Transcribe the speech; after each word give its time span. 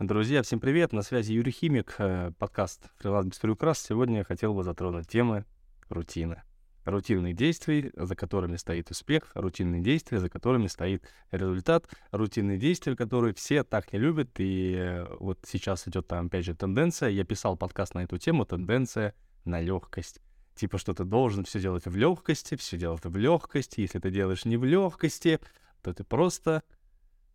Друзья, 0.00 0.44
всем 0.44 0.60
привет, 0.60 0.92
на 0.92 1.02
связи 1.02 1.32
Юрий 1.32 1.50
Химик, 1.50 1.96
э, 1.98 2.30
подкаст 2.38 2.88
«Фриланс 2.98 3.30
без 3.30 3.38
приукрас». 3.40 3.80
Сегодня 3.80 4.18
я 4.18 4.24
хотел 4.24 4.54
бы 4.54 4.62
затронуть 4.62 5.08
темы 5.08 5.44
рутины. 5.88 6.40
Рутинные 6.84 7.34
действия, 7.34 7.90
за 7.96 8.14
которыми 8.14 8.54
стоит 8.58 8.92
успех, 8.92 9.32
рутинные 9.34 9.82
действия, 9.82 10.20
за 10.20 10.30
которыми 10.30 10.68
стоит 10.68 11.02
результат, 11.32 11.88
рутинные 12.12 12.58
действия, 12.58 12.94
которые 12.94 13.34
все 13.34 13.64
так 13.64 13.92
не 13.92 13.98
любят. 13.98 14.30
И 14.38 14.76
э, 14.78 15.16
вот 15.18 15.40
сейчас 15.44 15.88
идет 15.88 16.06
там, 16.06 16.26
опять 16.26 16.44
же, 16.44 16.54
тенденция. 16.54 17.08
Я 17.08 17.24
писал 17.24 17.56
подкаст 17.56 17.96
на 17.96 18.04
эту 18.04 18.18
тему, 18.18 18.44
тенденция 18.44 19.14
на 19.44 19.60
легкость. 19.60 20.20
Типа, 20.54 20.78
что 20.78 20.94
ты 20.94 21.02
должен 21.02 21.44
все 21.44 21.58
делать 21.58 21.86
в 21.86 21.96
легкости, 21.96 22.54
все 22.54 22.78
делать 22.78 23.04
в 23.04 23.16
легкости. 23.16 23.80
Если 23.80 23.98
ты 23.98 24.12
делаешь 24.12 24.44
не 24.44 24.58
в 24.58 24.64
легкости, 24.64 25.40
то 25.82 25.92
ты 25.92 26.04
просто 26.04 26.62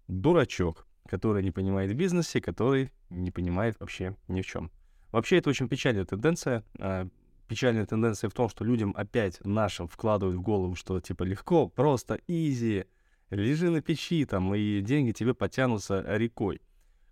дурачок 0.08 0.88
который 1.08 1.44
не 1.44 1.52
понимает 1.52 1.92
в 1.92 1.96
бизнесе, 1.96 2.42
который 2.42 2.92
не 3.10 3.32
понимает 3.32 3.80
вообще 3.80 4.16
ни 4.28 4.42
в 4.42 4.46
чем. 4.46 4.72
Вообще 5.12 5.38
это 5.38 5.50
очень 5.50 5.68
печальная 5.68 6.06
тенденция. 6.06 6.64
А, 6.80 7.08
печальная 7.48 7.86
тенденция 7.86 8.30
в 8.30 8.34
том, 8.34 8.50
что 8.50 8.66
людям 8.66 8.94
опять 8.98 9.44
нашим 9.46 9.88
вкладывают 9.88 10.38
в 10.38 10.42
голову, 10.42 10.76
что 10.76 11.00
типа 11.00 11.24
легко, 11.24 11.68
просто, 11.68 12.20
изи, 12.28 12.86
лежи 13.30 13.70
на 13.70 13.82
печи 13.82 14.26
там, 14.26 14.54
и 14.56 14.82
деньги 14.82 15.12
тебе 15.12 15.34
потянутся 15.34 16.04
рекой. 16.18 16.62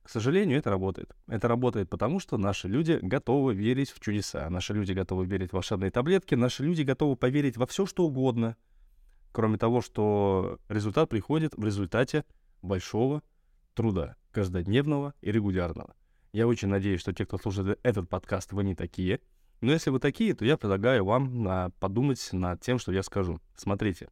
К 0.03 0.09
сожалению, 0.09 0.57
это 0.57 0.71
работает. 0.71 1.15
Это 1.27 1.47
работает 1.47 1.89
потому, 1.89 2.19
что 2.19 2.37
наши 2.37 2.67
люди 2.67 2.97
готовы 3.01 3.53
верить 3.53 3.91
в 3.91 3.99
чудеса. 3.99 4.49
Наши 4.49 4.73
люди 4.73 4.93
готовы 4.93 5.25
верить 5.25 5.51
в 5.51 5.53
волшебные 5.53 5.91
таблетки. 5.91 6.33
Наши 6.33 6.63
люди 6.63 6.81
готовы 6.81 7.15
поверить 7.15 7.55
во 7.55 7.67
все, 7.67 7.85
что 7.85 8.05
угодно. 8.05 8.57
Кроме 9.31 9.57
того, 9.57 9.81
что 9.81 10.59
результат 10.69 11.09
приходит 11.09 11.53
в 11.55 11.63
результате 11.63 12.25
большого 12.63 13.21
труда, 13.73 14.15
каждодневного 14.31 15.13
и 15.21 15.31
регулярного. 15.31 15.95
Я 16.33 16.47
очень 16.47 16.69
надеюсь, 16.69 17.01
что 17.01 17.13
те, 17.13 17.25
кто 17.25 17.37
слушает 17.37 17.79
этот 17.83 18.09
подкаст, 18.09 18.53
вы 18.53 18.63
не 18.63 18.75
такие. 18.75 19.19
Но 19.59 19.71
если 19.71 19.89
вы 19.89 19.99
такие, 19.99 20.33
то 20.33 20.45
я 20.45 20.57
предлагаю 20.57 21.05
вам 21.05 21.47
а, 21.47 21.69
подумать 21.79 22.29
над 22.31 22.61
тем, 22.61 22.79
что 22.79 22.91
я 22.91 23.03
скажу. 23.03 23.39
Смотрите, 23.55 24.09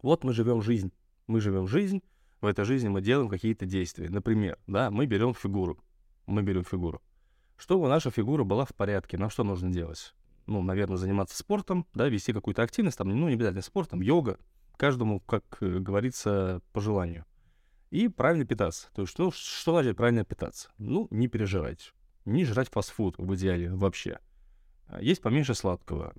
вот 0.00 0.24
мы 0.24 0.32
живем 0.32 0.62
жизнь. 0.62 0.92
Мы 1.26 1.40
живем 1.40 1.66
жизнь, 1.66 2.02
в 2.40 2.46
этой 2.46 2.64
жизни 2.64 2.88
мы 2.88 3.02
делаем 3.02 3.28
какие-то 3.28 3.66
действия. 3.66 4.08
Например, 4.08 4.58
да, 4.66 4.90
мы 4.90 5.06
берем 5.06 5.34
фигуру. 5.34 5.78
Мы 6.26 6.42
берем 6.42 6.64
фигуру. 6.64 7.02
Чтобы 7.56 7.88
наша 7.88 8.10
фигура 8.10 8.44
была 8.44 8.64
в 8.64 8.74
порядке, 8.74 9.18
нам 9.18 9.28
что 9.28 9.44
нужно 9.44 9.70
делать? 9.70 10.14
Ну, 10.46 10.62
наверное, 10.62 10.96
заниматься 10.96 11.36
спортом, 11.36 11.86
да, 11.92 12.08
вести 12.08 12.32
какую-то 12.32 12.62
активность, 12.62 12.96
там, 12.96 13.08
ну, 13.08 13.28
не 13.28 13.34
обязательно 13.34 13.62
спортом, 13.62 14.00
йога, 14.00 14.38
каждому, 14.76 15.20
как 15.20 15.44
э, 15.60 15.78
говорится, 15.78 16.62
по 16.72 16.80
желанию 16.80 17.26
и 17.90 18.08
правильно 18.08 18.44
питаться. 18.44 18.88
То 18.94 19.02
есть, 19.02 19.18
ну, 19.18 19.30
что 19.30 19.72
значит 19.72 19.96
правильно 19.96 20.24
питаться? 20.24 20.70
Ну, 20.78 21.08
не 21.10 21.28
пережирать. 21.28 21.92
Не 22.24 22.44
жрать 22.44 22.70
фастфуд 22.70 23.16
в 23.18 23.34
идеале 23.34 23.72
вообще. 23.74 24.18
А, 24.86 25.00
есть 25.02 25.20
поменьше 25.20 25.54
сладкого. 25.54 26.14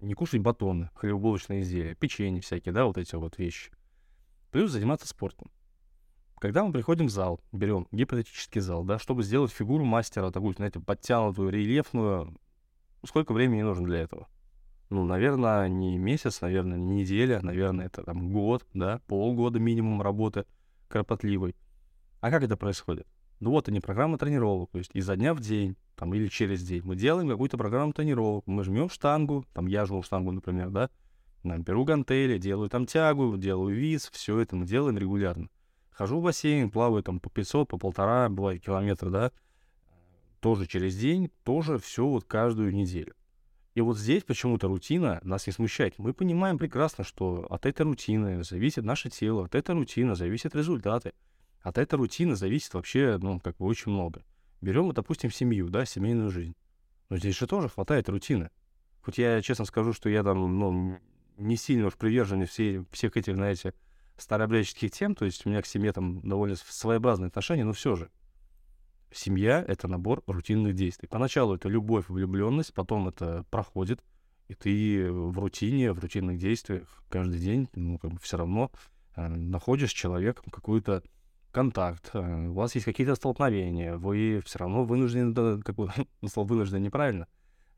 Не 0.00 0.14
кушать 0.14 0.40
батоны, 0.40 0.90
хлебобулочные 0.94 1.62
изделия, 1.62 1.94
печенье 1.94 2.40
всякие, 2.40 2.72
да, 2.72 2.84
вот 2.84 2.98
эти 2.98 3.14
вот 3.16 3.38
вещи. 3.38 3.72
Плюс 4.52 4.70
заниматься 4.70 5.08
спортом. 5.08 5.50
Когда 6.38 6.64
мы 6.64 6.72
приходим 6.72 7.06
в 7.06 7.10
зал, 7.10 7.40
берем 7.50 7.88
гипотетический 7.90 8.60
зал, 8.60 8.84
да, 8.84 8.98
чтобы 8.98 9.22
сделать 9.22 9.50
фигуру 9.50 9.84
мастера, 9.84 10.30
такую, 10.30 10.54
знаете, 10.54 10.80
подтянутую, 10.80 11.48
рельефную, 11.48 12.38
сколько 13.04 13.32
времени 13.32 13.62
нужно 13.62 13.86
для 13.86 14.00
этого? 14.00 14.28
Ну, 14.90 15.04
наверное, 15.04 15.66
не 15.68 15.96
месяц, 15.96 16.42
наверное, 16.42 16.76
не 16.76 17.00
неделя, 17.00 17.40
наверное, 17.42 17.86
это 17.86 18.04
там 18.04 18.30
год, 18.30 18.64
да, 18.74 19.00
полгода 19.08 19.58
минимум 19.58 20.00
работы– 20.02 20.44
кропотливый. 20.88 21.56
А 22.20 22.30
как 22.30 22.42
это 22.42 22.56
происходит? 22.56 23.06
Ну 23.40 23.50
вот 23.50 23.68
они, 23.68 23.80
программа 23.80 24.18
тренировок, 24.18 24.70
то 24.70 24.78
есть 24.78 24.90
изо 24.94 25.16
дня 25.16 25.34
в 25.34 25.40
день, 25.40 25.76
там, 25.94 26.14
или 26.14 26.28
через 26.28 26.62
день. 26.62 26.82
Мы 26.84 26.96
делаем 26.96 27.28
какую-то 27.28 27.58
программу 27.58 27.92
тренировок, 27.92 28.46
мы 28.46 28.64
жмем 28.64 28.88
штангу, 28.88 29.44
там, 29.52 29.66
я 29.66 29.84
жму 29.84 30.02
штангу, 30.02 30.32
например, 30.32 30.70
да, 30.70 30.90
там, 31.42 31.62
беру 31.62 31.84
гантели, 31.84 32.38
делаю 32.38 32.70
там 32.70 32.86
тягу, 32.86 33.36
делаю 33.36 33.74
виз, 33.74 34.08
все 34.12 34.38
это 34.38 34.56
мы 34.56 34.66
делаем 34.66 34.96
регулярно. 34.96 35.48
Хожу 35.90 36.20
в 36.20 36.24
бассейн, 36.24 36.70
плаваю 36.70 37.02
там 37.02 37.20
по 37.20 37.30
500, 37.30 37.68
по 37.68 37.78
полтора, 37.78 38.28
бывает 38.28 38.62
километра, 38.62 39.10
да, 39.10 39.32
тоже 40.40 40.66
через 40.66 40.96
день, 40.96 41.32
тоже 41.42 41.78
все 41.78 42.06
вот 42.06 42.24
каждую 42.24 42.72
неделю. 42.72 43.15
И 43.76 43.82
вот 43.82 43.98
здесь 43.98 44.24
почему-то 44.24 44.68
рутина 44.68 45.20
нас 45.22 45.46
не 45.46 45.52
смущает. 45.52 45.98
Мы 45.98 46.14
понимаем 46.14 46.56
прекрасно, 46.56 47.04
что 47.04 47.46
от 47.50 47.66
этой 47.66 47.82
рутины 47.82 48.42
зависит 48.42 48.84
наше 48.84 49.10
тело, 49.10 49.44
от 49.44 49.54
этой 49.54 49.74
рутины 49.74 50.16
зависят 50.16 50.54
результаты, 50.54 51.12
от 51.60 51.76
этой 51.76 51.96
рутины 51.96 52.36
зависит 52.36 52.72
вообще, 52.72 53.18
ну, 53.20 53.38
как 53.38 53.58
бы 53.58 53.66
очень 53.66 53.92
много. 53.92 54.24
Берем, 54.62 54.90
допустим, 54.92 55.30
семью, 55.30 55.68
да, 55.68 55.84
семейную 55.84 56.30
жизнь. 56.30 56.56
Но 57.10 57.18
здесь 57.18 57.36
же 57.36 57.46
тоже 57.46 57.68
хватает 57.68 58.08
рутины. 58.08 58.48
Хоть 59.02 59.18
я 59.18 59.42
честно 59.42 59.66
скажу, 59.66 59.92
что 59.92 60.08
я 60.08 60.22
там, 60.22 60.58
ну, 60.58 60.98
не 61.36 61.58
сильно 61.58 61.88
уж 61.88 61.96
привержен 61.96 62.46
все, 62.46 62.82
всех 62.92 63.18
этих, 63.18 63.34
знаете, 63.34 63.74
старообрядческих 64.16 64.90
тем, 64.90 65.14
то 65.14 65.26
есть 65.26 65.44
у 65.44 65.50
меня 65.50 65.60
к 65.60 65.66
семье 65.66 65.92
там 65.92 66.26
довольно 66.26 66.56
своеобразные 66.56 67.28
отношения, 67.28 67.64
но 67.64 67.74
все 67.74 67.94
же. 67.94 68.08
Семья— 69.12 69.64
это 69.68 69.88
набор 69.88 70.22
рутинных 70.26 70.74
действий. 70.74 71.08
Поначалу 71.08 71.54
это 71.54 71.68
любовь, 71.68 72.08
влюбленность, 72.08 72.74
потом 72.74 73.08
это 73.08 73.44
проходит, 73.50 74.02
и 74.48 74.54
ты 74.54 75.10
в 75.10 75.38
рутине, 75.38 75.92
в 75.92 75.98
рутинных 75.98 76.38
действиях 76.38 77.02
каждый 77.08 77.38
день, 77.38 77.68
ну, 77.74 77.98
как 77.98 78.12
бы 78.12 78.18
все 78.20 78.36
равно 78.36 78.70
э, 79.16 79.26
находишь 79.28 79.92
человеком 79.92 80.50
какой-то 80.50 81.02
контакт, 81.50 82.10
э, 82.12 82.48
у 82.48 82.52
вас 82.52 82.74
есть 82.74 82.84
какие-то 82.84 83.14
столкновения, 83.14 83.96
вы 83.96 84.42
все 84.44 84.58
равно 84.58 84.84
вынуждены, 84.84 85.62
как 85.62 85.74
бы, 85.76 85.90
ну, 86.20 86.28
слово 86.28 86.48
вынуждены 86.48 86.84
неправильно, 86.84 87.26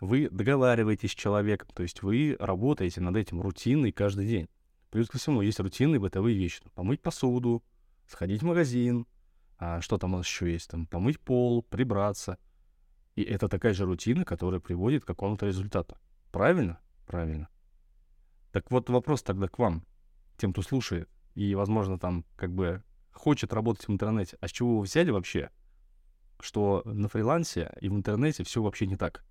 вы 0.01 0.29
договариваетесь 0.31 1.13
с 1.13 1.15
человеком, 1.15 1.69
то 1.75 1.83
есть 1.83 2.03
вы 2.03 2.37
работаете 2.39 3.01
над 3.01 3.17
этим 3.17 3.41
рутиной 3.41 3.93
каждый 3.93 4.27
день. 4.27 4.49
Плюс 4.91 5.09
ко 5.09 5.19
всему 5.19 5.43
есть 5.43 5.61
рутинные 5.61 6.01
бытовые 6.01 6.37
вещи. 6.37 6.63
Помыть 6.75 7.03
посуду, 7.03 7.63
сходить 8.07 8.43
в 8.43 8.47
магазин, 8.47 9.07
а 9.59 9.81
что 9.81 9.99
там 9.99 10.15
у 10.15 10.19
нас 10.19 10.27
еще 10.27 10.51
есть? 10.51 10.71
Там 10.71 10.87
помыть 10.87 11.21
пол, 11.21 11.63
прибраться. 11.63 12.39
И 13.17 13.23
это 13.23 13.49
такая 13.49 13.75
же 13.75 13.85
рутина, 13.85 14.25
которая 14.25 14.61
приводит 14.61 15.05
к 15.05 15.09
какому-то 15.09 15.47
результату. 15.47 15.97
Правильно? 16.31 16.79
Правильно. 17.07 17.49
Так 18.53 18.71
вот 18.71 18.89
вопрос 18.89 19.23
тогда 19.23 19.49
к 19.49 19.59
вам, 19.59 19.85
тем, 20.37 20.53
кто 20.53 20.63
слушает, 20.63 21.09
и, 21.35 21.55
возможно, 21.55 21.99
там 21.99 22.25
как 22.37 22.53
бы 22.53 22.83
хочет 23.11 23.53
работать 23.53 23.89
в 23.89 23.93
интернете. 23.93 24.37
А 24.41 24.49
с 24.49 24.53
чего 24.53 24.79
вы 24.79 24.85
взяли 24.85 25.11
вообще, 25.11 25.51
что 26.41 26.83
на 26.85 27.09
фрилансе 27.09 27.73
и 27.81 27.89
в 27.89 27.95
интернете 27.95 28.45
все 28.45 28.63
вообще 28.63 28.87
не 28.87 28.97
так? 28.97 29.25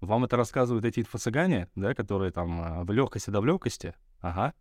Вам 0.00 0.24
это 0.24 0.36
рассказывают 0.36 0.84
эти 0.84 1.00
инфо-цыгане, 1.00 1.68
да, 1.74 1.94
которые 1.94 2.32
там 2.32 2.60
а, 2.60 2.84
в 2.84 2.90
легкости 2.90 3.30
да 3.30 3.40
в 3.40 3.44
легкости? 3.44 3.94
Ага. 4.20 4.54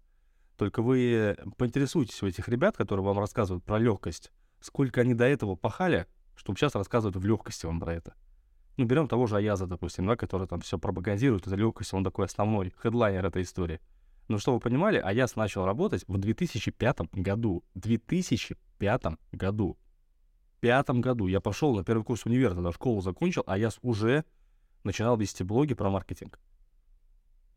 Только 0.61 0.83
вы 0.83 1.35
поинтересуйтесь 1.57 2.21
у 2.21 2.27
этих 2.27 2.47
ребят, 2.47 2.77
которые 2.77 3.03
вам 3.03 3.17
рассказывают 3.17 3.63
про 3.63 3.79
легкость, 3.79 4.31
сколько 4.59 5.01
они 5.01 5.15
до 5.15 5.25
этого 5.25 5.55
пахали, 5.55 6.05
чтобы 6.35 6.59
сейчас 6.59 6.75
рассказывают 6.75 7.15
в 7.15 7.25
легкости 7.25 7.65
вам 7.65 7.79
про 7.79 7.95
это. 7.95 8.13
Ну, 8.77 8.85
берем 8.85 9.07
того 9.07 9.25
же 9.25 9.37
Аяза, 9.37 9.65
допустим, 9.65 10.05
да, 10.05 10.15
который 10.15 10.45
там 10.45 10.61
все 10.61 10.77
пропагандирует, 10.77 11.47
это 11.47 11.55
легкость, 11.55 11.95
он 11.95 12.03
такой 12.03 12.27
основной 12.27 12.75
хедлайнер 12.79 13.25
этой 13.25 13.41
истории. 13.41 13.79
Но 14.27 14.37
что 14.37 14.53
вы 14.53 14.59
понимали, 14.59 14.99
Аяз 14.99 15.35
начал 15.35 15.65
работать 15.65 16.03
в 16.07 16.19
2005 16.19 17.11
году. 17.13 17.63
2005 17.73 19.03
году. 19.31 19.79
В 20.57 20.59
пятом 20.59 21.01
году 21.01 21.25
я 21.25 21.41
пошел 21.41 21.75
на 21.75 21.83
первый 21.83 22.03
курс 22.03 22.27
универа, 22.27 22.53
тогда 22.53 22.71
школу 22.71 23.01
закончил, 23.01 23.41
а 23.47 23.57
я 23.57 23.71
уже 23.81 24.25
начинал 24.83 25.17
вести 25.17 25.43
блоги 25.43 25.73
про 25.73 25.89
маркетинг. 25.89 26.39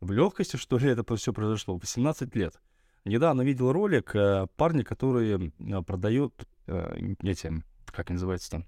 В 0.01 0.11
легкости, 0.11 0.55
что 0.57 0.79
ли, 0.79 0.89
это 0.89 1.15
все 1.17 1.33
произошло? 1.33 1.77
18 1.77 2.35
лет. 2.35 2.59
Недавно 3.05 3.43
видел 3.43 3.71
ролик 3.71 4.15
э, 4.15 4.47
парня, 4.57 4.83
который 4.83 5.53
э, 5.59 5.81
продает 5.83 6.47
э, 6.65 7.13
эти, 7.21 7.63
как 7.85 8.09
называется 8.09 8.49
там, 8.49 8.65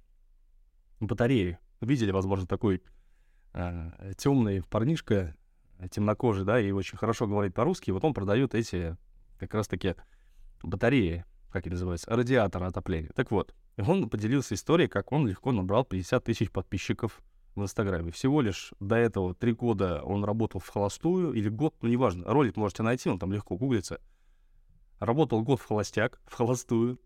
батареи. 0.99 1.57
Видели, 1.81 2.11
возможно, 2.11 2.45
такой 2.45 2.83
э, 3.53 4.13
темный 4.15 4.61
парнишка, 4.61 5.35
темнокожий, 5.89 6.45
да, 6.45 6.59
и 6.59 6.69
очень 6.69 6.99
хорошо 6.99 7.25
говорит 7.25 7.55
по-русски. 7.55 7.89
Вот 7.89 8.05
он 8.05 8.13
продает 8.13 8.53
эти 8.53 8.95
как 9.39 9.55
раз-таки 9.55 9.95
батареи, 10.61 11.25
как 11.49 11.65
они 11.65 11.73
называются, 11.73 12.15
радиаторы 12.15 12.67
отопления. 12.67 13.09
Так 13.15 13.31
вот, 13.31 13.55
он 13.75 14.07
поделился 14.07 14.53
историей, 14.53 14.87
как 14.87 15.11
он 15.11 15.27
легко 15.27 15.51
набрал 15.51 15.83
50 15.83 16.23
тысяч 16.23 16.51
подписчиков 16.51 17.23
в 17.55 17.63
Инстаграме. 17.63 18.11
Всего 18.11 18.41
лишь 18.41 18.71
до 18.79 18.97
этого 18.97 19.33
три 19.33 19.53
года 19.53 20.03
он 20.03 20.23
работал 20.23 20.61
в 20.61 20.67
холостую, 20.67 21.33
или 21.33 21.49
год, 21.49 21.73
ну 21.81 21.89
неважно, 21.89 22.23
ролик 22.27 22.55
можете 22.55 22.83
найти, 22.83 23.09
он 23.09 23.17
там 23.17 23.33
легко 23.33 23.57
гуглится— 23.57 23.99
Работал 24.99 25.43
год 25.43 25.59
в 25.59 25.65
холостяк, 25.65 26.19
в 26.25 26.33
холостую. 26.33 26.99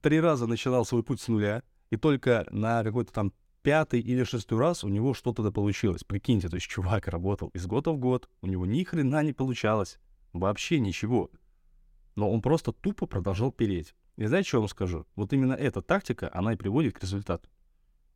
Три 0.00 0.20
раза 0.20 0.46
начинал 0.46 0.84
свой 0.84 1.02
путь 1.02 1.20
с 1.20 1.28
нуля. 1.28 1.62
И 1.90 1.96
только 1.96 2.46
на 2.50 2.82
какой-то 2.82 3.12
там 3.12 3.32
пятый 3.62 4.00
или 4.00 4.24
шестой 4.24 4.58
раз 4.58 4.82
у 4.82 4.88
него 4.88 5.14
что-то 5.14 5.42
да 5.42 5.50
получилось. 5.50 6.04
Прикиньте, 6.04 6.48
то 6.48 6.56
есть 6.56 6.66
чувак 6.66 7.06
работал 7.08 7.48
из 7.48 7.66
года 7.66 7.92
в 7.92 7.98
год, 7.98 8.28
у 8.40 8.46
него 8.46 8.66
ни 8.66 8.82
хрена 8.82 9.22
не 9.22 9.32
получалось. 9.32 9.98
Вообще 10.32 10.80
ничего. 10.80 11.30
Но 12.16 12.30
он 12.30 12.42
просто 12.42 12.72
тупо 12.72 13.06
продолжал 13.06 13.52
переть. 13.52 13.94
И 14.16 14.26
знаете, 14.26 14.48
что 14.48 14.58
я 14.58 14.60
вам 14.60 14.68
скажу? 14.68 15.06
Вот 15.14 15.32
именно 15.32 15.54
эта 15.54 15.80
тактика, 15.80 16.30
она 16.34 16.52
и 16.52 16.56
приводит 16.56 16.98
к 16.98 17.02
результату. 17.02 17.48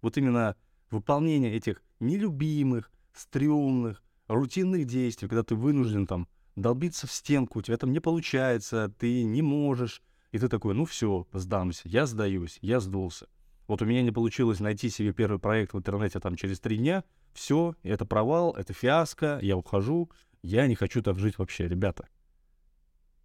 Вот 0.03 0.17
именно 0.19 0.57
выполнение 0.91 1.55
этих 1.55 1.83
нелюбимых, 2.01 2.91
стрёмных, 3.15 4.03
рутинных 4.29 4.87
действий, 4.87 5.29
когда 5.29 5.43
ты 5.43 5.55
вынужден 5.55 6.07
там 6.07 6.29
долбиться 6.57 7.07
в 7.07 7.13
стенку, 7.13 7.61
у 7.61 7.63
тебя 7.63 7.77
там 7.77 7.93
не 7.93 8.01
получается, 8.01 8.93
ты 8.99 9.23
не 9.23 9.43
можешь, 9.43 10.03
и 10.33 10.39
ты 10.39 10.49
такой, 10.49 10.75
ну 10.75 10.85
все, 10.85 11.27
сдамся, 11.33 11.83
я 11.85 12.07
сдаюсь, 12.07 12.59
я 12.63 12.81
сдулся. 12.81 13.29
Вот 13.69 13.83
у 13.83 13.85
меня 13.85 14.03
не 14.03 14.11
получилось 14.11 14.61
найти 14.61 14.91
себе 14.91 15.13
первый 15.13 15.39
проект 15.39 15.73
в 15.73 15.79
интернете 15.79 16.21
там 16.21 16.37
через 16.37 16.61
три 16.61 16.79
дня, 16.79 17.05
все, 17.33 17.75
это 17.83 18.05
провал, 18.05 18.53
это 18.53 18.73
фиаско, 18.73 19.39
я 19.43 19.57
ухожу, 19.57 20.11
я 20.43 20.67
не 20.67 20.75
хочу 20.75 21.03
так 21.03 21.19
жить 21.19 21.39
вообще, 21.39 21.69
ребята. 21.69 22.09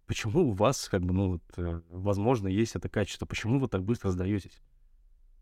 Почему 0.06 0.50
у 0.50 0.52
вас, 0.52 0.88
как 0.88 1.02
бы, 1.02 1.14
ну, 1.14 1.30
вот, 1.32 1.42
э, 1.56 1.80
возможно, 1.88 2.48
есть 2.48 2.74
это 2.76 2.88
качество? 2.88 3.24
Почему 3.24 3.58
вы 3.58 3.68
так 3.68 3.82
быстро 3.82 4.10
сдаетесь? 4.10 4.60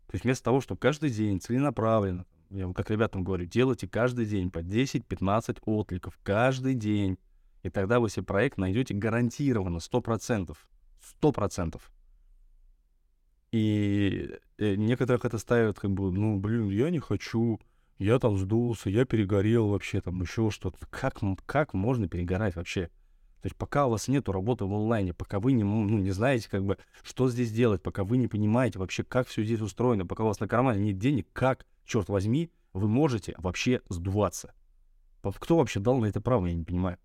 То 0.07 0.15
есть 0.15 0.23
вместо 0.23 0.43
того, 0.45 0.61
чтобы 0.61 0.79
каждый 0.79 1.09
день 1.09 1.41
целенаправленно, 1.41 2.25
я 2.51 2.65
вам 2.65 2.73
как 2.73 2.89
ребятам 2.89 3.23
говорю, 3.23 3.45
делайте 3.45 3.87
каждый 3.87 4.25
день 4.25 4.51
по 4.51 4.59
10-15 4.59 5.59
откликов, 5.65 6.19
каждый 6.23 6.75
день. 6.75 7.17
И 7.63 7.69
тогда 7.69 7.99
вы 7.99 8.09
себе 8.09 8.23
проект 8.23 8.57
найдете 8.57 8.93
гарантированно, 8.93 9.77
100%. 9.77 10.57
100%. 11.21 11.81
И 13.51 14.29
э, 14.57 14.75
некоторых 14.75 15.25
это 15.25 15.37
ставят 15.37 15.79
как 15.79 15.91
бы, 15.91 16.11
ну, 16.11 16.39
блин, 16.39 16.69
я 16.69 16.89
не 16.89 16.99
хочу, 16.99 17.59
я 17.97 18.17
там 18.17 18.37
сдулся, 18.37 18.89
я 18.89 19.05
перегорел 19.05 19.69
вообще, 19.69 20.01
там 20.01 20.21
еще 20.21 20.49
что-то. 20.49 20.77
Как, 20.89 21.19
как 21.45 21.73
можно 21.73 22.07
перегорать 22.07 22.55
вообще? 22.55 22.89
То 23.41 23.47
есть 23.47 23.55
пока 23.55 23.87
у 23.87 23.89
вас 23.89 24.07
нет 24.07 24.29
работы 24.29 24.65
в 24.65 24.73
онлайне, 24.73 25.13
пока 25.13 25.39
вы 25.39 25.53
не, 25.53 25.63
ну, 25.63 25.97
не 25.97 26.11
знаете, 26.11 26.49
как 26.49 26.63
бы, 26.63 26.77
что 27.01 27.27
здесь 27.27 27.51
делать, 27.51 27.81
пока 27.81 28.03
вы 28.03 28.17
не 28.17 28.27
понимаете 28.27 28.79
вообще, 28.79 29.03
как 29.03 29.27
все 29.27 29.43
здесь 29.43 29.61
устроено, 29.61 30.05
пока 30.05 30.23
у 30.23 30.27
вас 30.27 30.39
на 30.39 30.47
кармане 30.47 30.79
нет 30.79 30.99
денег, 30.99 31.27
как, 31.33 31.65
черт 31.83 32.07
возьми, 32.07 32.51
вы 32.71 32.87
можете 32.87 33.33
вообще 33.39 33.81
сдуваться? 33.89 34.53
Кто 35.23 35.57
вообще 35.57 35.79
дал 35.79 35.97
на 35.99 36.05
это 36.05 36.21
право, 36.21 36.45
я 36.45 36.53
не 36.53 36.63
понимаю. 36.63 36.97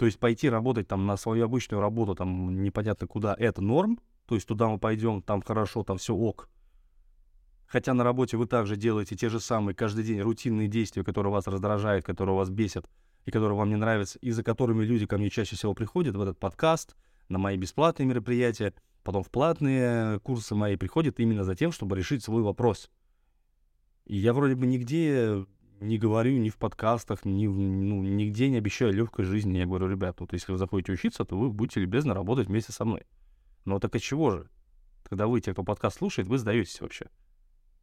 То 0.00 0.06
есть 0.06 0.18
пойти 0.18 0.48
работать 0.48 0.88
там 0.88 1.04
на 1.04 1.18
свою 1.18 1.44
обычную 1.44 1.82
работу, 1.82 2.14
там 2.14 2.62
непонятно 2.62 3.06
куда, 3.06 3.36
это 3.38 3.60
норм, 3.60 4.00
то 4.24 4.34
есть 4.34 4.48
туда 4.48 4.66
мы 4.66 4.78
пойдем, 4.78 5.20
там 5.20 5.42
хорошо, 5.42 5.84
там 5.84 5.98
все 5.98 6.14
ок. 6.14 6.48
Хотя 7.66 7.92
на 7.92 8.02
работе 8.02 8.38
вы 8.38 8.46
также 8.46 8.76
делаете 8.76 9.14
те 9.14 9.28
же 9.28 9.40
самые 9.40 9.74
каждый 9.74 10.02
день 10.02 10.22
рутинные 10.22 10.68
действия, 10.68 11.04
которые 11.04 11.30
вас 11.30 11.46
раздражают, 11.48 12.06
которые 12.06 12.34
вас 12.34 12.48
бесят, 12.48 12.88
и 13.26 13.30
которые 13.30 13.58
вам 13.58 13.68
не 13.68 13.76
нравятся, 13.76 14.18
и 14.20 14.30
за 14.30 14.42
которыми 14.42 14.86
люди 14.86 15.04
ко 15.04 15.18
мне 15.18 15.28
чаще 15.28 15.54
всего 15.54 15.74
приходят 15.74 16.16
в 16.16 16.20
этот 16.22 16.38
подкаст, 16.38 16.96
на 17.28 17.36
мои 17.36 17.58
бесплатные 17.58 18.06
мероприятия, 18.06 18.72
потом 19.02 19.22
в 19.22 19.30
платные 19.30 20.18
курсы 20.20 20.54
мои 20.54 20.76
приходят 20.76 21.20
именно 21.20 21.44
за 21.44 21.54
тем, 21.54 21.72
чтобы 21.72 21.94
решить 21.98 22.24
свой 22.24 22.40
вопрос. 22.42 22.90
И 24.06 24.16
я 24.16 24.32
вроде 24.32 24.54
бы 24.54 24.66
нигде 24.66 25.44
не 25.80 25.98
говорю 25.98 26.38
ни 26.38 26.50
в 26.50 26.56
подкастах, 26.56 27.24
ни, 27.24 27.46
ну, 27.46 28.02
нигде 28.02 28.48
не 28.48 28.58
обещаю 28.58 28.92
легкой 28.92 29.24
жизни. 29.24 29.58
Я 29.58 29.66
говорю, 29.66 29.88
ребят, 29.88 30.20
вот 30.20 30.32
если 30.32 30.52
вы 30.52 30.58
заходите 30.58 30.92
учиться, 30.92 31.24
то 31.24 31.36
вы 31.36 31.50
будете 31.50 31.80
любезно 31.80 32.14
работать 32.14 32.48
вместе 32.48 32.72
со 32.72 32.84
мной. 32.84 33.02
Но 33.64 33.78
так 33.78 33.94
от 33.94 34.02
чего 34.02 34.30
же? 34.30 34.50
Когда 35.02 35.26
вы, 35.26 35.40
те, 35.40 35.52
кто 35.52 35.64
подкаст 35.64 35.98
слушает, 35.98 36.28
вы 36.28 36.38
сдаетесь 36.38 36.80
вообще. 36.80 37.06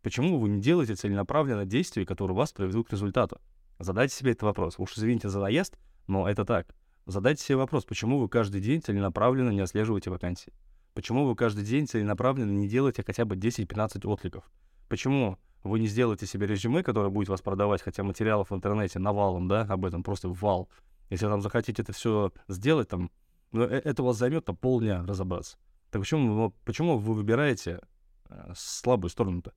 Почему 0.04 0.40
вы 0.40 0.50
не 0.50 0.62
делаете 0.62 0.96
целенаправленно 0.96 1.66
действия, 1.66 2.06
которые 2.06 2.38
вас 2.38 2.54
приведут 2.54 2.88
к 2.88 2.92
результату? 2.92 3.42
Задайте 3.80 4.16
себе 4.16 4.32
этот 4.32 4.44
вопрос. 4.44 4.76
Уж 4.78 4.98
извините 4.98 5.30
за 5.30 5.40
наезд, 5.40 5.78
но 6.08 6.30
это 6.30 6.46
так. 6.46 6.74
Задайте 7.06 7.44
себе 7.44 7.58
вопрос, 7.58 7.86
почему 7.86 8.20
вы 8.20 8.30
каждый 8.30 8.62
день 8.62 8.82
целенаправленно 8.82 9.50
не 9.50 9.62
отслеживаете 9.62 10.10
вакансии? 10.10 10.54
Почему 10.94 11.26
вы 11.26 11.36
каждый 11.36 11.64
день 11.64 11.88
целенаправленно 11.88 12.52
не 12.52 12.68
делаете 12.68 13.04
хотя 13.06 13.26
бы 13.26 13.36
10-15 13.36 14.08
откликов? 14.08 14.50
Почему 14.90 15.38
вы 15.68 15.80
не 15.80 15.88
сделаете 15.88 16.26
себе 16.26 16.48
резюме, 16.48 16.84
которое 16.84 17.10
будет 17.10 17.30
вас 17.30 17.42
продавать, 17.42 17.82
хотя 17.82 18.04
материалов 18.04 18.50
в 18.52 18.56
интернете 18.56 19.00
навалом, 19.00 19.48
да, 19.48 19.62
об 19.62 19.86
этом 19.86 20.04
просто 20.04 20.30
вал. 20.30 20.70
Если 21.10 21.26
там 21.26 21.42
захотите 21.42 21.82
это 21.82 21.94
все 21.94 22.32
сделать, 22.48 22.90
там, 22.90 23.12
ну, 23.52 23.64
э, 23.64 23.82
это 23.84 24.04
вас 24.04 24.18
займет 24.18 24.46
там 24.46 24.56
полдня 24.56 25.04
разобраться. 25.06 25.58
Так 25.92 26.02
почему, 26.02 26.54
почему 26.66 26.98
вы 26.98 27.14
выбираете 27.14 27.82
э, 28.30 28.54
слабую 28.56 29.10
сторону-то? 29.10 29.54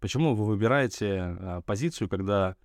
Почему 0.00 0.34
вы 0.34 0.44
выбираете 0.44 1.36
э, 1.38 1.62
позицию, 1.64 2.08
когда 2.08 2.56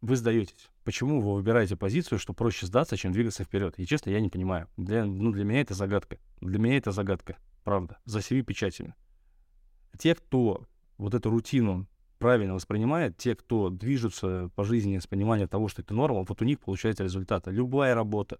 вы 0.00 0.16
сдаетесь. 0.16 0.70
Почему 0.84 1.20
вы 1.20 1.34
выбираете 1.34 1.76
позицию, 1.76 2.18
что 2.18 2.32
проще 2.32 2.66
сдаться, 2.66 2.96
чем 2.96 3.12
двигаться 3.12 3.44
вперед? 3.44 3.74
И 3.78 3.86
честно, 3.86 4.10
я 4.10 4.20
не 4.20 4.28
понимаю. 4.28 4.68
Для, 4.76 5.04
ну, 5.04 5.32
для 5.32 5.44
меня 5.44 5.60
это 5.62 5.74
загадка. 5.74 6.18
Для 6.40 6.58
меня 6.58 6.76
это 6.76 6.92
загадка. 6.92 7.36
Правда. 7.64 7.98
За 8.04 8.22
семи 8.22 8.42
печатями. 8.42 8.94
Те, 9.98 10.14
кто 10.14 10.66
вот 10.98 11.14
эту 11.14 11.30
рутину 11.30 11.86
правильно 12.18 12.54
воспринимает, 12.54 13.16
те, 13.16 13.34
кто 13.34 13.70
движутся 13.70 14.50
по 14.54 14.64
жизни 14.64 14.98
с 14.98 15.06
пониманием 15.06 15.48
того, 15.48 15.68
что 15.68 15.82
это 15.82 15.94
норма, 15.94 16.24
вот 16.26 16.40
у 16.40 16.44
них 16.44 16.60
получается 16.60 17.04
результаты. 17.04 17.50
Любая 17.50 17.94
работа, 17.94 18.38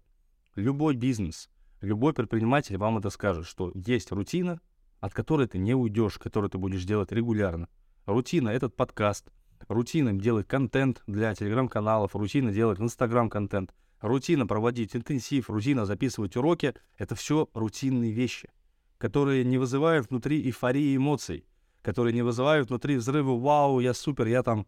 любой 0.55 0.95
бизнес, 0.95 1.49
любой 1.81 2.13
предприниматель 2.13 2.77
вам 2.77 2.97
это 2.97 3.09
скажет, 3.09 3.45
что 3.45 3.71
есть 3.75 4.11
рутина, 4.11 4.59
от 4.99 5.13
которой 5.13 5.47
ты 5.47 5.57
не 5.59 5.75
уйдешь, 5.75 6.17
которую 6.17 6.49
ты 6.49 6.57
будешь 6.57 6.85
делать 6.85 7.11
регулярно. 7.11 7.69
Рутина— 8.05 8.49
этот 8.49 8.75
подкаст, 8.75 9.31
рутина 9.67 10.13
делать 10.13 10.47
контент 10.47 11.03
для 11.07 11.35
телеграм-каналов, 11.35 12.15
рутина 12.15 12.51
делать 12.51 12.79
инстаграм-контент, 12.79 13.75
рутина 14.01 14.47
проводить 14.47 14.95
интенсив, 14.95 15.49
рутина 15.49 15.85
записывать 15.85 16.35
уроки— 16.35 16.73
это 16.97 17.15
все 17.15 17.49
рутинные 17.53 18.11
вещи, 18.11 18.49
которые 18.97 19.43
не 19.43 19.57
вызывают 19.57 20.09
внутри 20.09 20.41
эйфории 20.41 20.95
эмоций, 20.95 21.45
которые 21.87 22.13
не 22.13 22.21
вызывают 22.21 22.67
внутри 22.67 22.97
взрыва 22.97 23.39
«Вау, 23.39 23.79
я 23.79 23.93
супер, 23.93 24.27
я 24.27 24.43
там...» 24.43 24.67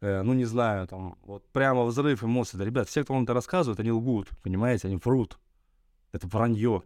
э, 0.00 0.22
ну, 0.22 0.34
не 0.34 0.44
знаю, 0.44 0.86
там, 0.86 1.16
вот 1.22 1.44
прямо 1.48 1.82
взрыв 1.82 2.22
эмоций. 2.22 2.60
Да, 2.60 2.64
ребят, 2.64 2.88
все, 2.88 3.02
кто 3.02 3.12
вам 3.12 3.24
это 3.24 3.34
рассказывает, 3.34 3.80
они 3.80 3.90
лгут, 3.90 4.28
понимаете, 4.44 4.86
они 4.86 4.96
врут. 4.96 5.40
Это 6.12 6.28
вранье. 6.28 6.84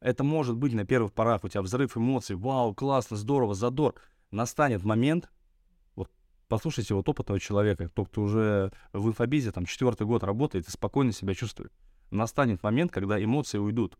Это 0.00 0.24
может 0.24 0.56
быть 0.56 0.74
на 0.74 0.84
первых 0.84 1.12
порах 1.12 1.44
у 1.44 1.48
тебя 1.48 1.62
взрыв 1.62 1.96
эмоций, 1.96 2.34
вау, 2.34 2.74
классно, 2.74 3.16
здорово, 3.16 3.54
задор. 3.54 3.94
Настанет 4.32 4.82
момент, 4.82 5.30
Послушайте 6.48 6.94
вот 6.94 7.06
опытного 7.06 7.38
человека, 7.38 7.90
тот, 7.90 8.08
кто 8.08 8.22
уже 8.22 8.72
в 8.94 9.06
инфобизе 9.06 9.52
там 9.52 9.66
четвертый 9.66 10.06
год 10.06 10.24
работает 10.24 10.66
и 10.66 10.70
спокойно 10.70 11.12
себя 11.12 11.34
чувствует. 11.34 11.70
Настанет 12.10 12.62
момент, 12.62 12.90
когда 12.90 13.22
эмоции 13.22 13.58
уйдут. 13.58 13.98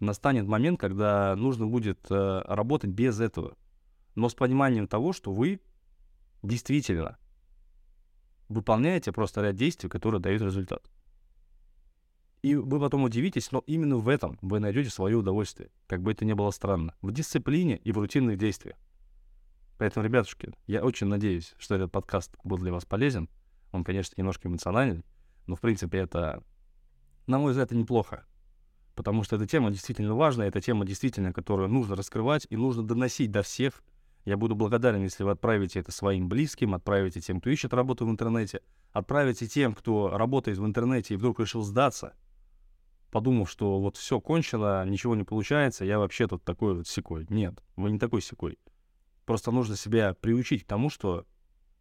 Настанет 0.00 0.46
момент, 0.46 0.80
когда 0.80 1.36
нужно 1.36 1.66
будет 1.66 2.06
э, 2.10 2.42
работать 2.46 2.88
без 2.88 3.20
этого. 3.20 3.54
Но 4.18 4.28
с 4.28 4.34
пониманием 4.34 4.88
того, 4.88 5.12
что 5.12 5.32
вы 5.32 5.60
действительно 6.42 7.18
выполняете 8.48 9.12
просто 9.12 9.42
ряд 9.42 9.54
действий, 9.54 9.88
которые 9.88 10.20
дают 10.20 10.42
результат. 10.42 10.90
И 12.42 12.56
вы 12.56 12.80
потом 12.80 13.04
удивитесь, 13.04 13.52
но 13.52 13.62
именно 13.68 13.96
в 13.96 14.08
этом 14.08 14.36
вы 14.42 14.58
найдете 14.58 14.90
свое 14.90 15.16
удовольствие, 15.16 15.70
как 15.86 16.02
бы 16.02 16.10
это 16.10 16.24
ни 16.24 16.32
было 16.32 16.50
странно, 16.50 16.96
в 17.00 17.12
дисциплине 17.12 17.76
и 17.76 17.92
в 17.92 17.98
рутинных 17.98 18.38
действиях. 18.38 18.76
Поэтому, 19.78 20.04
ребятушки, 20.04 20.52
я 20.66 20.82
очень 20.82 21.06
надеюсь, 21.06 21.54
что 21.56 21.76
этот 21.76 21.92
подкаст 21.92 22.34
был 22.42 22.58
для 22.58 22.72
вас 22.72 22.84
полезен. 22.84 23.28
Он, 23.70 23.84
конечно, 23.84 24.14
немножко 24.16 24.48
эмоциональный, 24.48 25.04
но, 25.46 25.54
в 25.54 25.60
принципе, 25.60 25.98
это, 25.98 26.42
на 27.28 27.38
мой 27.38 27.52
взгляд, 27.52 27.68
это 27.68 27.76
неплохо. 27.76 28.26
Потому 28.96 29.22
что 29.22 29.36
эта 29.36 29.46
тема 29.46 29.70
действительно 29.70 30.16
важная, 30.16 30.48
эта 30.48 30.60
тема 30.60 30.84
действительно, 30.84 31.32
которую 31.32 31.68
нужно 31.68 31.94
раскрывать 31.94 32.48
и 32.50 32.56
нужно 32.56 32.82
доносить 32.82 33.30
до 33.30 33.44
всех. 33.44 33.80
Я 34.28 34.36
буду 34.36 34.54
благодарен, 34.54 35.04
если 35.04 35.24
вы 35.24 35.30
отправите 35.30 35.80
это 35.80 35.90
своим 35.90 36.28
близким, 36.28 36.74
отправите 36.74 37.18
тем, 37.18 37.40
кто 37.40 37.48
ищет 37.48 37.72
работу 37.72 38.04
в 38.06 38.10
интернете, 38.10 38.60
отправите 38.92 39.46
тем, 39.46 39.72
кто 39.72 40.10
работает 40.18 40.58
в 40.58 40.66
интернете 40.66 41.14
и 41.14 41.16
вдруг 41.16 41.40
решил 41.40 41.62
сдаться, 41.62 42.14
подумав, 43.10 43.48
что 43.48 43.80
вот 43.80 43.96
все 43.96 44.20
кончено, 44.20 44.84
ничего 44.84 45.14
не 45.14 45.24
получается, 45.24 45.86
я 45.86 45.98
вообще 45.98 46.28
тут 46.28 46.44
такой 46.44 46.74
вот 46.74 46.86
секой. 46.86 47.26
Нет, 47.30 47.64
вы 47.74 47.90
не 47.90 47.98
такой 47.98 48.20
секой. 48.20 48.58
Просто 49.24 49.50
нужно 49.50 49.76
себя 49.76 50.12
приучить 50.12 50.64
к 50.64 50.66
тому, 50.66 50.90
что 50.90 51.24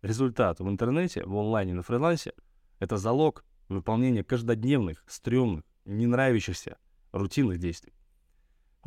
результат 0.02 0.62
в 0.62 0.70
интернете, 0.70 1.26
в 1.26 1.36
онлайне, 1.36 1.74
на 1.74 1.84
фрилансе— 1.84 2.32
это 2.80 2.96
залог 2.96 3.44
выполнения 3.68 4.24
каждодневных, 4.24 5.04
стрёмных, 5.06 5.66
не 5.84 6.08
нравящихся 6.08 6.78
рутинных 7.12 7.58
действий. 7.58 7.97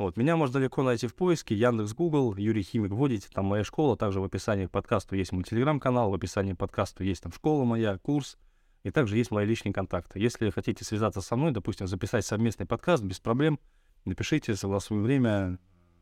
Вот, 0.01 0.17
меня 0.17 0.35
можно 0.35 0.57
легко 0.57 0.81
найти 0.81 1.05
в 1.05 1.13
поиске, 1.13 1.55
Яндекс, 1.55 1.93
Google, 1.93 2.35
Юрий 2.35 2.63
Химик 2.63 2.91
вводите, 2.91 3.27
там 3.31 3.45
моя 3.45 3.63
школа, 3.63 3.95
также 3.95 4.19
в 4.19 4.23
описании 4.23 4.65
к 4.65 4.71
подкасту 4.71 5.15
есть 5.15 5.31
мой 5.31 5.43
телеграм-канал, 5.43 6.09
в 6.09 6.13
описании 6.15 6.53
к 6.53 6.57
подкасту 6.57 7.03
есть 7.03 7.21
там 7.21 7.31
школа 7.31 7.65
моя, 7.65 7.99
курс, 7.99 8.39
и 8.83 8.89
также 8.89 9.15
есть 9.17 9.29
мои 9.29 9.45
личные 9.45 9.73
контакты. 9.73 10.19
Если 10.19 10.49
хотите 10.49 10.83
связаться 10.83 11.21
со 11.21 11.35
мной, 11.35 11.51
допустим, 11.51 11.85
записать 11.85 12.25
совместный 12.25 12.65
подкаст, 12.65 13.03
без 13.03 13.19
проблем, 13.19 13.59
напишите, 14.05 14.55
согласую 14.55 15.03
время, 15.03 15.59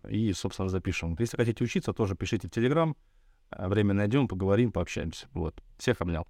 и, 0.08 0.32
собственно, 0.32 0.70
запишем. 0.70 1.18
Если 1.20 1.36
хотите 1.36 1.62
учиться, 1.62 1.92
тоже 1.92 2.16
пишите 2.16 2.48
в 2.48 2.52
Телеграм. 2.52 2.96
Время 3.52 3.94
найдем, 3.94 4.30
поговорим, 4.30 4.72
пообщаемся. 4.72 5.28
Вот. 5.34 5.62
Всех 5.78 6.00
обнял. 6.00 6.26